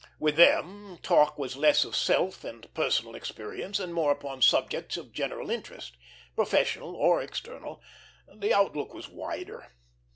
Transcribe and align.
With 0.17 0.35
them, 0.35 0.97
talk 1.03 1.37
was 1.37 1.55
less 1.55 1.85
of 1.85 1.95
self 1.95 2.43
and 2.43 2.73
personal 2.73 3.13
experience, 3.13 3.79
and 3.79 3.93
more 3.93 4.11
upon 4.11 4.41
subjects 4.41 4.97
of 4.97 5.13
general 5.13 5.51
interest, 5.51 5.95
professional 6.35 6.95
or 6.95 7.21
external; 7.21 7.83
the 8.35 8.51
outlook 8.51 8.95
was 8.95 9.07
wider. 9.09 9.67